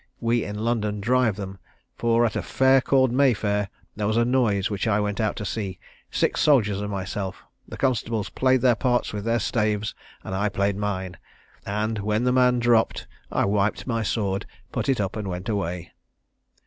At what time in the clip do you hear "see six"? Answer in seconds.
5.45-6.41